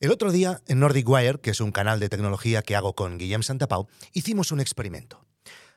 El 0.00 0.12
otro 0.12 0.30
día, 0.30 0.62
en 0.68 0.78
Nordic 0.78 1.08
Wire, 1.08 1.40
que 1.40 1.50
es 1.50 1.60
un 1.60 1.72
canal 1.72 1.98
de 1.98 2.08
tecnología 2.08 2.62
que 2.62 2.76
hago 2.76 2.94
con 2.94 3.18
Guillem 3.18 3.42
Santapau, 3.42 3.88
hicimos 4.12 4.52
un 4.52 4.60
experimento. 4.60 5.26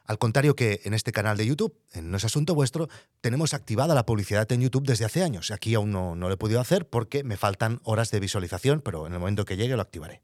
Al 0.05 0.19
contrario 0.19 0.55
que 0.55 0.81
en 0.83 0.93
este 0.93 1.11
canal 1.11 1.37
de 1.37 1.47
YouTube, 1.47 1.75
en 1.91 2.11
No 2.11 2.17
es 2.17 2.23
Asunto 2.23 2.53
Vuestro, 2.53 2.87
tenemos 3.21 3.55
activada 3.55 3.95
la 3.95 4.05
publicidad 4.05 4.51
en 4.51 4.61
YouTube 4.61 4.85
desde 4.85 5.05
hace 5.05 5.23
años. 5.23 5.49
Aquí 5.49 5.73
aún 5.73 5.91
no, 5.91 6.15
no 6.15 6.27
lo 6.27 6.35
he 6.35 6.37
podido 6.37 6.61
hacer 6.61 6.87
porque 6.87 7.23
me 7.23 7.35
faltan 7.35 7.79
horas 7.83 8.11
de 8.11 8.19
visualización, 8.19 8.81
pero 8.81 9.07
en 9.07 9.13
el 9.13 9.19
momento 9.19 9.43
que 9.43 9.57
llegue 9.57 9.75
lo 9.75 9.81
activaré. 9.81 10.21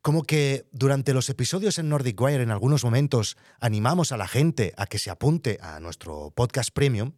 Como 0.00 0.24
que 0.24 0.66
durante 0.72 1.14
los 1.14 1.28
episodios 1.28 1.78
en 1.78 1.90
Nordic 1.90 2.20
Wire 2.20 2.42
en 2.42 2.50
algunos 2.50 2.82
momentos 2.82 3.36
animamos 3.60 4.10
a 4.10 4.16
la 4.16 4.26
gente 4.26 4.74
a 4.76 4.86
que 4.86 4.98
se 4.98 5.10
apunte 5.10 5.58
a 5.62 5.78
nuestro 5.78 6.32
podcast 6.34 6.70
premium, 6.72 7.12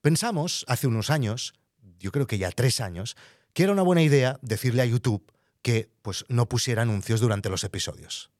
pensamos 0.00 0.64
hace 0.68 0.86
unos 0.86 1.10
años, 1.10 1.52
yo 1.98 2.12
creo 2.12 2.26
que 2.26 2.38
ya 2.38 2.50
tres 2.50 2.80
años, 2.80 3.14
que 3.58 3.64
era 3.64 3.72
una 3.72 3.82
buena 3.82 4.02
idea 4.02 4.38
decirle 4.40 4.82
a 4.82 4.86
YouTube 4.86 5.32
que 5.62 5.90
pues, 6.02 6.24
no 6.28 6.48
pusiera 6.48 6.82
anuncios 6.82 7.18
durante 7.18 7.50
los 7.50 7.64
episodios. 7.64 8.30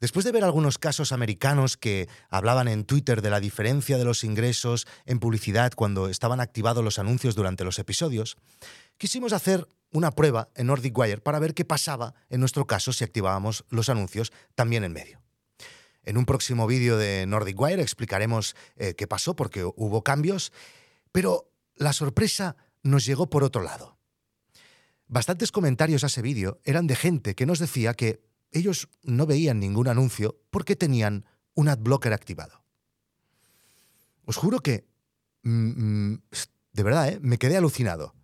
Después 0.00 0.24
de 0.24 0.32
ver 0.32 0.42
algunos 0.42 0.78
casos 0.78 1.12
americanos 1.12 1.76
que 1.76 2.08
hablaban 2.30 2.66
en 2.68 2.86
Twitter 2.86 3.20
de 3.20 3.28
la 3.28 3.40
diferencia 3.40 3.98
de 3.98 4.06
los 4.06 4.24
ingresos 4.24 4.86
en 5.04 5.18
publicidad 5.18 5.74
cuando 5.76 6.08
estaban 6.08 6.40
activados 6.40 6.82
los 6.82 6.98
anuncios 6.98 7.34
durante 7.34 7.62
los 7.62 7.78
episodios, 7.78 8.38
quisimos 8.96 9.34
hacer 9.34 9.68
una 9.92 10.12
prueba 10.12 10.48
en 10.54 10.68
Nordic 10.68 10.96
Wire 10.96 11.20
para 11.20 11.38
ver 11.38 11.52
qué 11.52 11.66
pasaba 11.66 12.14
en 12.30 12.40
nuestro 12.40 12.66
caso 12.66 12.90
si 12.90 13.04
activábamos 13.04 13.66
los 13.68 13.90
anuncios 13.90 14.32
también 14.54 14.84
en 14.84 14.94
medio. 14.94 15.20
En 16.04 16.16
un 16.16 16.24
próximo 16.24 16.66
vídeo 16.66 16.96
de 16.96 17.26
Nordic 17.26 17.60
Wire 17.60 17.82
explicaremos 17.82 18.56
eh, 18.76 18.94
qué 18.94 19.06
pasó 19.06 19.36
porque 19.36 19.62
hubo 19.62 20.02
cambios, 20.02 20.54
pero 21.12 21.50
la 21.76 21.92
sorpresa 21.92 22.56
nos 22.84 23.04
llegó 23.04 23.28
por 23.28 23.42
otro 23.42 23.62
lado. 23.62 23.98
Bastantes 25.08 25.50
comentarios 25.50 26.04
a 26.04 26.06
ese 26.06 26.22
vídeo 26.22 26.60
eran 26.62 26.86
de 26.86 26.94
gente 26.94 27.34
que 27.34 27.46
nos 27.46 27.58
decía 27.58 27.94
que 27.94 28.22
ellos 28.52 28.88
no 29.02 29.26
veían 29.26 29.58
ningún 29.58 29.88
anuncio 29.88 30.40
porque 30.50 30.76
tenían 30.76 31.26
un 31.54 31.68
adblocker 31.68 32.12
activado. 32.12 32.62
Os 34.24 34.36
juro 34.36 34.60
que, 34.60 34.86
mm, 35.42 36.10
mm, 36.12 36.22
de 36.72 36.82
verdad, 36.82 37.08
¿eh? 37.08 37.18
me 37.20 37.38
quedé 37.38 37.56
alucinado 37.56 38.14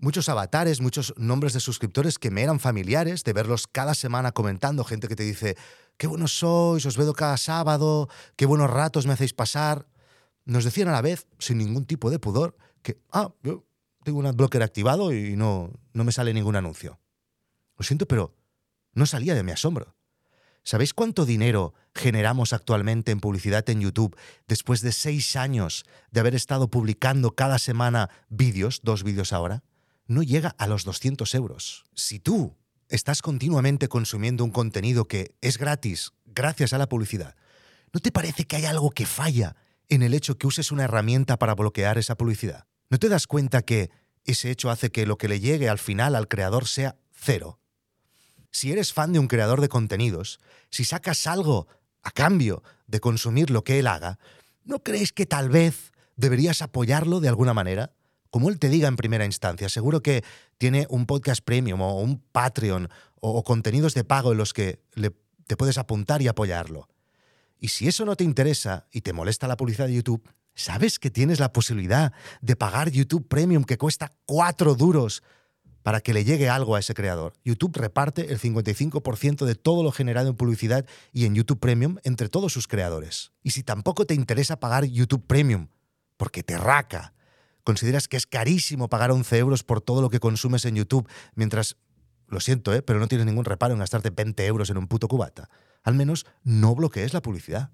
muchos 0.00 0.28
avatares, 0.28 0.80
muchos 0.80 1.14
nombres 1.16 1.52
de 1.52 1.60
suscriptores 1.60 2.18
que 2.18 2.30
me 2.30 2.42
eran 2.42 2.58
familiares, 2.58 3.22
de 3.22 3.32
verlos 3.32 3.66
cada 3.66 3.94
semana 3.94 4.32
comentando, 4.32 4.84
gente 4.84 5.08
que 5.08 5.16
te 5.16 5.22
dice, 5.22 5.56
qué 5.96 6.06
buenos 6.06 6.38
sois, 6.38 6.84
os 6.86 6.96
veo 6.96 7.12
cada 7.12 7.36
sábado, 7.36 8.08
qué 8.36 8.46
buenos 8.46 8.70
ratos 8.70 9.06
me 9.06 9.12
hacéis 9.12 9.34
pasar. 9.34 9.86
Nos 10.44 10.64
decían 10.64 10.88
a 10.88 10.92
la 10.92 11.02
vez, 11.02 11.26
sin 11.38 11.58
ningún 11.58 11.84
tipo 11.84 12.10
de 12.10 12.18
pudor, 12.18 12.56
que, 12.82 12.98
ah, 13.12 13.32
yo 13.42 13.64
tengo 14.02 14.18
un 14.18 14.26
adblocker 14.26 14.62
activado 14.62 15.12
y 15.12 15.36
no, 15.36 15.72
no 15.92 16.04
me 16.04 16.12
sale 16.12 16.34
ningún 16.34 16.56
anuncio. 16.56 17.00
Lo 17.76 17.84
siento, 17.84 18.06
pero 18.06 18.34
no 18.92 19.06
salía 19.06 19.34
de 19.34 19.42
mi 19.42 19.52
asombro. 19.52 19.96
¿Sabéis 20.62 20.92
cuánto 20.92 21.24
dinero 21.24 21.74
generamos 21.94 22.52
actualmente 22.52 23.12
en 23.12 23.20
publicidad 23.20 23.68
en 23.70 23.80
YouTube 23.80 24.16
después 24.46 24.82
de 24.82 24.92
seis 24.92 25.36
años 25.36 25.84
de 26.10 26.20
haber 26.20 26.34
estado 26.34 26.68
publicando 26.68 27.34
cada 27.34 27.58
semana 27.58 28.10
vídeos, 28.28 28.80
dos 28.82 29.02
vídeos 29.02 29.32
ahora? 29.32 29.62
no 30.10 30.24
llega 30.24 30.56
a 30.58 30.66
los 30.66 30.84
200 30.84 31.32
euros. 31.36 31.84
Si 31.94 32.18
tú 32.18 32.56
estás 32.88 33.22
continuamente 33.22 33.86
consumiendo 33.86 34.44
un 34.44 34.50
contenido 34.50 35.06
que 35.06 35.36
es 35.40 35.56
gratis 35.56 36.10
gracias 36.26 36.72
a 36.72 36.78
la 36.78 36.88
publicidad, 36.88 37.36
¿no 37.92 38.00
te 38.00 38.10
parece 38.10 38.44
que 38.44 38.56
hay 38.56 38.64
algo 38.64 38.90
que 38.90 39.06
falla 39.06 39.54
en 39.88 40.02
el 40.02 40.12
hecho 40.12 40.36
que 40.36 40.48
uses 40.48 40.72
una 40.72 40.82
herramienta 40.82 41.38
para 41.38 41.54
bloquear 41.54 41.96
esa 41.96 42.16
publicidad? 42.16 42.66
¿No 42.90 42.98
te 42.98 43.08
das 43.08 43.26
cuenta 43.26 43.62
que 43.62 43.90
ese 44.24 44.50
hecho 44.50 44.70
hace 44.70 44.90
que 44.90 45.06
lo 45.06 45.16
que 45.16 45.28
le 45.28 45.40
llegue 45.40 45.68
al 45.68 45.78
final 45.78 46.14
al 46.14 46.28
creador 46.28 46.68
sea 46.68 46.96
cero? 47.12 47.58
Si 48.50 48.70
eres 48.70 48.92
fan 48.92 49.12
de 49.12 49.18
un 49.18 49.28
creador 49.28 49.60
de 49.60 49.68
contenidos, 49.68 50.40
si 50.68 50.84
sacas 50.84 51.26
algo 51.26 51.68
a 52.02 52.10
cambio 52.10 52.62
de 52.86 53.00
consumir 53.00 53.50
lo 53.50 53.64
que 53.64 53.78
él 53.78 53.86
haga, 53.86 54.18
¿no 54.64 54.82
crees 54.82 55.12
que 55.12 55.24
tal 55.24 55.48
vez 55.48 55.92
deberías 56.16 56.60
apoyarlo 56.60 57.20
de 57.20 57.28
alguna 57.28 57.54
manera? 57.54 57.94
como 58.30 58.48
él 58.48 58.58
te 58.58 58.68
diga 58.68 58.88
en 58.88 58.96
primera 58.96 59.24
instancia. 59.24 59.68
Seguro 59.68 60.02
que 60.02 60.24
tiene 60.56 60.86
un 60.88 61.06
podcast 61.06 61.42
premium 61.44 61.80
o 61.82 62.00
un 62.00 62.20
Patreon 62.20 62.88
o, 63.20 63.42
contenidos 63.44 63.94
de 63.94 64.04
pago 64.04 64.32
en 64.32 64.38
los 64.38 64.54
que 64.54 64.80
te 65.46 65.56
puedes 65.56 65.78
apuntar 65.78 66.22
y 66.22 66.28
apoyarlo. 66.28 66.88
Y 67.58 67.68
si 67.68 67.88
eso 67.88 68.06
no 68.06 68.16
te 68.16 68.24
interesa 68.24 68.86
y 68.90 69.02
te 69.02 69.12
molesta 69.12 69.48
la 69.48 69.56
publicidad 69.56 69.88
de 69.88 69.94
YouTube, 69.94 70.26
¿sabes 70.54 70.98
que 70.98 71.10
tienes 71.10 71.40
la 71.40 71.52
posibilidad 71.52 72.12
de 72.40 72.56
pagar 72.56 72.90
YouTube 72.90 73.26
Premium 73.28 73.64
que 73.64 73.78
cuesta 73.78 74.12
cuatro 74.26 74.74
duros 74.74 75.22
para 75.82 76.00
que 76.00 76.12
le 76.12 76.24
llegue 76.24 76.48
algo 76.48 76.76
a 76.76 76.80
ese 76.80 76.94
creador? 76.94 77.34
YouTube 77.44 77.76
reparte 77.76 78.32
el 78.32 78.38
55% 78.38 79.44
de 79.44 79.54
todo 79.54 79.82
lo 79.82 79.92
generado 79.92 80.28
en 80.28 80.36
publicidad 80.36 80.86
y 81.12 81.24
en 81.24 81.34
YouTube 81.34 81.60
Premium 81.60 81.96
entre 82.04 82.28
todos 82.28 82.52
sus 82.52 82.68
creadores. 82.68 83.32
Y 83.42 83.50
si 83.50 83.62
tampoco 83.62 84.06
te 84.06 84.14
interesa 84.14 84.60
pagar 84.60 84.84
YouTube 84.84 85.26
Premium, 85.26 85.68
porque 86.16 86.42
te 86.42 86.58
raca, 86.58 87.14
consideras 87.64 88.08
que 88.08 88.16
es 88.16 88.26
carísimo 88.26 88.88
pagar 88.88 89.10
11 89.10 89.38
euros 89.38 89.62
por 89.62 89.80
todo 89.80 90.02
lo 90.02 90.10
que 90.10 90.20
consumes 90.20 90.64
en 90.64 90.76
YouTube, 90.76 91.08
mientras, 91.34 91.76
lo 92.26 92.40
siento, 92.40 92.74
¿eh? 92.74 92.82
pero 92.82 92.98
no 92.98 93.08
tienes 93.08 93.26
ningún 93.26 93.44
reparo 93.44 93.74
en 93.74 93.80
gastarte 93.80 94.10
20 94.10 94.46
euros 94.46 94.70
en 94.70 94.78
un 94.78 94.86
puto 94.86 95.08
cubata. 95.08 95.48
Al 95.82 95.94
menos 95.94 96.26
no 96.44 96.74
bloquees 96.74 97.14
la 97.14 97.22
publicidad. 97.22 97.70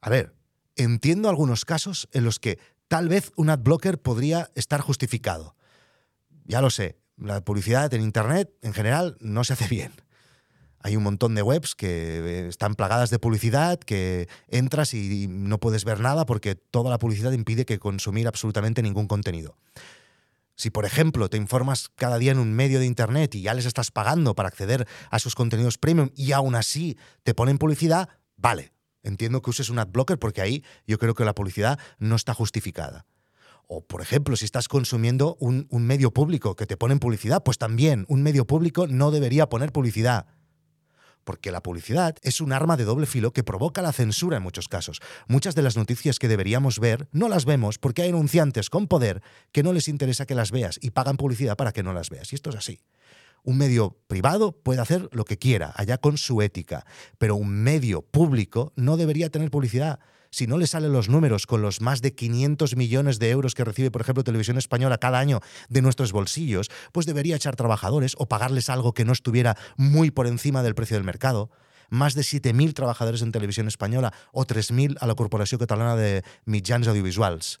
A 0.00 0.10
ver, 0.10 0.34
entiendo 0.82 1.28
algunos 1.28 1.64
casos 1.64 2.08
en 2.12 2.24
los 2.24 2.38
que 2.38 2.58
tal 2.88 3.08
vez 3.08 3.32
un 3.36 3.50
adblocker 3.50 4.00
podría 4.00 4.50
estar 4.54 4.80
justificado. 4.80 5.56
Ya 6.44 6.60
lo 6.60 6.70
sé, 6.70 6.98
la 7.16 7.44
publicidad 7.44 7.92
en 7.94 8.02
Internet 8.02 8.52
en 8.62 8.72
general 8.72 9.16
no 9.20 9.44
se 9.44 9.52
hace 9.52 9.68
bien. 9.68 9.92
Hay 10.82 10.96
un 10.96 11.02
montón 11.02 11.34
de 11.34 11.42
webs 11.42 11.74
que 11.74 11.88
eh, 11.88 12.48
están 12.48 12.74
plagadas 12.74 13.10
de 13.10 13.18
publicidad, 13.18 13.78
que 13.78 14.28
entras 14.48 14.94
y 14.94 15.28
no 15.28 15.60
puedes 15.60 15.84
ver 15.84 16.00
nada 16.00 16.24
porque 16.24 16.54
toda 16.54 16.90
la 16.90 16.98
publicidad 16.98 17.32
impide 17.32 17.66
que 17.66 17.78
consumir 17.78 18.26
absolutamente 18.26 18.82
ningún 18.82 19.06
contenido. 19.06 19.58
Si, 20.56 20.70
por 20.70 20.84
ejemplo, 20.84 21.28
te 21.28 21.36
informas 21.36 21.90
cada 21.94 22.18
día 22.18 22.32
en 22.32 22.38
un 22.38 22.52
medio 22.52 22.80
de 22.80 22.86
Internet 22.86 23.34
y 23.34 23.42
ya 23.42 23.54
les 23.54 23.66
estás 23.66 23.90
pagando 23.90 24.34
para 24.34 24.48
acceder 24.48 24.86
a 25.10 25.18
sus 25.18 25.34
contenidos 25.34 25.78
premium 25.78 26.10
y 26.14 26.32
aún 26.32 26.54
así 26.54 26.98
te 27.22 27.34
ponen 27.34 27.58
publicidad, 27.58 28.08
vale, 28.36 28.72
entiendo 29.02 29.42
que 29.42 29.50
uses 29.50 29.70
un 29.70 29.78
adblocker 29.78 30.18
porque 30.18 30.42
ahí 30.42 30.64
yo 30.86 30.98
creo 30.98 31.14
que 31.14 31.24
la 31.24 31.34
publicidad 31.34 31.78
no 31.98 32.16
está 32.16 32.34
justificada. 32.34 33.06
O, 33.66 33.82
por 33.82 34.02
ejemplo, 34.02 34.34
si 34.34 34.44
estás 34.44 34.66
consumiendo 34.66 35.36
un, 35.38 35.68
medio 35.70 36.10
público 36.10 36.56
que 36.56 36.66
te 36.66 36.76
ponen 36.76 36.98
publicidad, 36.98 37.44
pues 37.44 37.56
también 37.56 38.04
un 38.08 38.20
medio 38.22 38.44
público 38.44 38.88
no 38.88 39.12
debería 39.12 39.48
poner 39.48 39.70
publicidad 39.70 40.26
porque 41.22 41.52
la 41.52 41.62
publicidad 41.62 42.16
es 42.22 42.40
un 42.40 42.52
arma 42.52 42.76
de 42.76 42.84
doble 42.84 43.06
filo 43.06 43.32
que 43.32 43.44
provoca 43.44 43.82
la 43.82 43.92
censura 43.92 44.38
en 44.38 44.42
muchos 44.42 44.66
casos. 44.66 45.00
Muchas 45.28 45.54
de 45.54 45.62
las 45.62 45.76
noticias 45.76 46.18
que 46.18 46.26
deberíamos 46.26 46.80
ver 46.80 47.08
no 47.12 47.28
las 47.28 47.44
vemos 47.44 47.78
porque 47.78 48.02
hay 48.02 48.08
anunciantes 48.08 48.70
con 48.70 48.88
poder 48.88 49.22
que 49.52 49.62
no 49.62 49.72
les 49.72 49.86
interesa 49.86 50.26
que 50.26 50.34
las 50.34 50.50
veas 50.50 50.80
y 50.82 50.90
pagan 50.90 51.16
publicidad 51.16 51.56
para 51.56 51.72
que 51.72 51.84
no 51.84 51.92
las 51.92 52.10
veas. 52.10 52.32
Y 52.32 52.34
esto 52.34 52.50
es 52.50 52.56
así. 52.56 52.80
Un 53.44 53.58
medio 53.58 53.98
privado 54.06 54.52
puede 54.52 54.80
hacer 54.80 55.08
lo 55.12 55.24
que 55.24 55.38
quiera, 55.38 55.72
allá 55.76 55.98
con 55.98 56.18
su 56.18 56.42
ética, 56.42 56.84
pero 57.18 57.36
un 57.36 57.50
medio 57.50 58.02
público 58.02 58.72
no 58.76 58.96
debería 58.96 59.30
tener 59.30 59.50
publicidad 59.50 60.00
si 60.30 60.46
no 60.46 60.58
le 60.58 60.66
salen 60.66 60.92
los 60.92 61.08
números 61.08 61.46
con 61.46 61.60
los 61.60 61.80
más 61.80 62.02
de 62.02 62.14
500 62.14 62.76
millones 62.76 63.18
de 63.18 63.30
euros 63.30 63.54
que 63.54 63.64
recibe, 63.64 63.90
por 63.90 64.00
ejemplo, 64.00 64.24
Televisión 64.24 64.58
Española 64.58 64.98
cada 64.98 65.18
año 65.18 65.40
de 65.68 65.82
nuestros 65.82 66.12
bolsillos, 66.12 66.70
pues 66.92 67.06
debería 67.06 67.36
echar 67.36 67.56
trabajadores 67.56 68.14
o 68.16 68.26
pagarles 68.26 68.70
algo 68.70 68.94
que 68.94 69.04
no 69.04 69.12
estuviera 69.12 69.56
muy 69.76 70.10
por 70.10 70.26
encima 70.26 70.62
del 70.62 70.74
precio 70.74 70.96
del 70.96 71.04
mercado. 71.04 71.50
Más 71.88 72.14
de 72.14 72.22
7.000 72.22 72.74
trabajadores 72.74 73.22
en 73.22 73.32
Televisión 73.32 73.66
Española 73.66 74.12
o 74.32 74.46
3.000 74.46 74.98
a 75.00 75.06
la 75.08 75.16
Corporación 75.16 75.58
Catalana 75.58 75.96
de 75.96 76.22
Mitjans 76.44 76.86
Audiovisuals. 76.86 77.60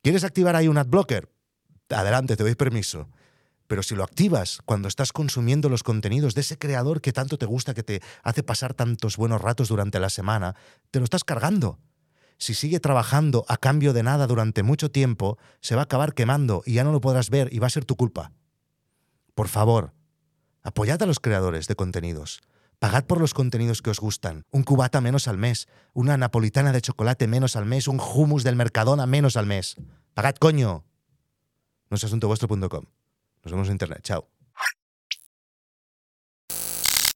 ¿Quieres 0.00 0.24
activar 0.24 0.56
ahí 0.56 0.68
un 0.68 0.78
adblocker? 0.78 1.30
Adelante, 1.90 2.36
te 2.36 2.42
doy 2.42 2.54
permiso. 2.54 3.10
Pero 3.74 3.82
si 3.82 3.96
lo 3.96 4.04
activas 4.04 4.60
cuando 4.64 4.86
estás 4.86 5.12
consumiendo 5.12 5.68
los 5.68 5.82
contenidos 5.82 6.36
de 6.36 6.42
ese 6.42 6.56
creador 6.56 7.00
que 7.00 7.12
tanto 7.12 7.38
te 7.38 7.46
gusta, 7.46 7.74
que 7.74 7.82
te 7.82 8.02
hace 8.22 8.44
pasar 8.44 8.72
tantos 8.72 9.16
buenos 9.16 9.40
ratos 9.40 9.66
durante 9.66 9.98
la 9.98 10.10
semana, 10.10 10.54
te 10.92 11.00
lo 11.00 11.04
estás 11.04 11.24
cargando. 11.24 11.80
Si 12.38 12.54
sigue 12.54 12.78
trabajando 12.78 13.44
a 13.48 13.56
cambio 13.56 13.92
de 13.92 14.04
nada 14.04 14.28
durante 14.28 14.62
mucho 14.62 14.92
tiempo, 14.92 15.38
se 15.60 15.74
va 15.74 15.80
a 15.80 15.84
acabar 15.86 16.14
quemando 16.14 16.62
y 16.64 16.74
ya 16.74 16.84
no 16.84 16.92
lo 16.92 17.00
podrás 17.00 17.30
ver 17.30 17.52
y 17.52 17.58
va 17.58 17.66
a 17.66 17.70
ser 17.70 17.84
tu 17.84 17.96
culpa. 17.96 18.30
Por 19.34 19.48
favor, 19.48 19.92
apoyad 20.62 21.02
a 21.02 21.06
los 21.06 21.18
creadores 21.18 21.66
de 21.66 21.74
contenidos. 21.74 22.42
Pagad 22.78 23.06
por 23.06 23.20
los 23.20 23.34
contenidos 23.34 23.82
que 23.82 23.90
os 23.90 23.98
gustan. 23.98 24.44
Un 24.52 24.62
cubata 24.62 25.00
menos 25.00 25.26
al 25.26 25.36
mes, 25.36 25.66
una 25.94 26.16
napolitana 26.16 26.70
de 26.70 26.80
chocolate 26.80 27.26
menos 27.26 27.56
al 27.56 27.66
mes, 27.66 27.88
un 27.88 27.98
hummus 27.98 28.44
del 28.44 28.54
Mercadona 28.54 29.06
menos 29.06 29.36
al 29.36 29.46
mes. 29.46 29.74
Pagad 30.14 30.36
coño. 30.36 30.84
No 31.90 31.96
es 31.96 32.04
asuntovuestro.com. 32.04 32.84
Nos 33.44 33.52
vemos 33.52 33.68
en 33.68 33.74
internet. 33.74 34.02
Chao. 34.02 34.33